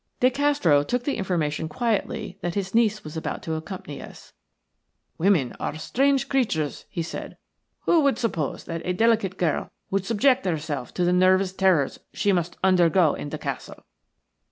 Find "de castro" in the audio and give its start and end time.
0.19-0.81